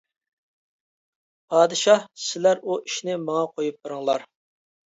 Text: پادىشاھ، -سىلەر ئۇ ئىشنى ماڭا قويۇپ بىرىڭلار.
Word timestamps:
پادىشاھ، 1.53 2.09
-سىلەر 2.23 2.65
ئۇ 2.71 2.79
ئىشنى 2.89 3.19
ماڭا 3.27 3.47
قويۇپ 3.53 3.81
بىرىڭلار. 3.85 4.27